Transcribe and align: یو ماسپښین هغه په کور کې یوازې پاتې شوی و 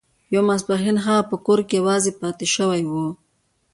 یو 0.33 0.41
ماسپښین 0.47 0.97
هغه 1.05 1.23
په 1.29 1.35
کور 1.45 1.59
کې 1.67 1.75
یوازې 1.79 2.11
پاتې 2.21 2.45
شوی 2.55 2.81
و 2.89 2.93